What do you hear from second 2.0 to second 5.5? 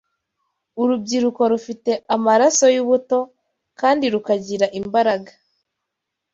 amaraso y’ubuto kandi rukagira imbaraga